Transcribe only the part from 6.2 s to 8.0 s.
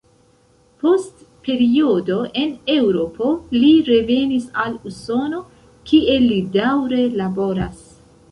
li daŭre laboras.